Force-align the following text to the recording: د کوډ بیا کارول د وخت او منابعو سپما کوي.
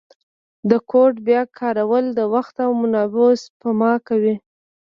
د 0.69 0.71
کوډ 0.89 1.13
بیا 1.27 1.41
کارول 1.59 2.05
د 2.17 2.19
وخت 2.33 2.55
او 2.65 2.71
منابعو 2.81 3.29
سپما 3.43 3.93
کوي. 4.07 4.35